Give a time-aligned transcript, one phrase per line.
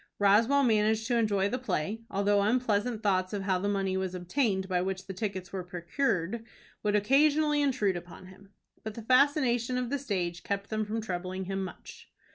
[0.17, 4.67] Roswell managed to enjoy the play, although unpleasant thoughts of how the money was obtained
[4.67, 6.43] by which the tickets were procured,
[6.81, 8.49] would occasionally intrude upon him.
[8.83, 12.09] But the fascination of the stage kept them from troubling him much.